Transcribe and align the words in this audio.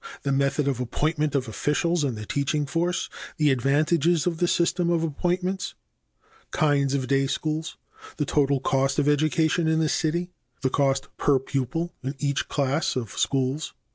The 0.23 0.31
method 0.31 0.67
of 0.67 0.79
appointment 0.79 1.35
of 1.35 1.47
officials 1.47 2.03
and 2.03 2.17
the 2.17 2.25
teaching 2.25 2.65
force. 2.65 3.07
The 3.37 3.51
advantages 3.51 4.25
of 4.25 4.39
the 4.39 4.47
system 4.47 4.89
of 4.89 5.03
appointments. 5.03 5.75
Kinds 6.49 6.95
of 6.95 7.05
day 7.07 7.27
schools. 7.27 7.77
The 8.17 8.25
total 8.25 8.59
cost 8.59 8.97
of 8.97 9.07
education 9.07 9.67
in 9.67 9.77
the 9.79 9.87
city. 9.89 10.31
The 10.61 10.71
cost 10.71 11.15
per 11.17 11.37
pupil 11.37 11.93
in 12.01 12.15
each 12.17 12.47
class 12.49 12.95
of 12.95 13.11
schools. 13.11 13.75